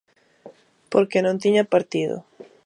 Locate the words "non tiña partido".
1.25-2.17